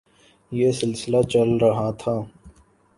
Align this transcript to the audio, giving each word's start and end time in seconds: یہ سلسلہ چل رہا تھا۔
یہ 0.51 0.71
سلسلہ 0.71 1.21
چل 1.29 1.49
رہا 1.57 1.91
تھا۔ 1.91 2.15